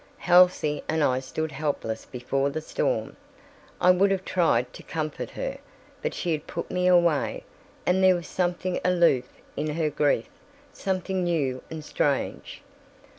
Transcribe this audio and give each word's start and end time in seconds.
Halsey 0.17 0.83
and 0.89 1.03
I 1.03 1.19
stood 1.19 1.51
helpless 1.51 2.05
before 2.05 2.49
the 2.49 2.59
storm. 2.59 3.17
I 3.79 3.91
would 3.91 4.09
have 4.09 4.25
tried 4.25 4.73
to 4.73 4.81
comfort 4.81 5.29
her, 5.29 5.59
but 6.01 6.15
she 6.15 6.31
had 6.31 6.47
put 6.47 6.71
me 6.71 6.87
away, 6.87 7.43
and 7.85 8.03
there 8.03 8.15
was 8.15 8.25
something 8.27 8.79
aloof 8.83 9.29
in 9.55 9.75
her 9.75 9.91
grief, 9.91 10.29
something 10.73 11.23
new 11.23 11.61
and 11.69 11.85
strange. 11.85 12.63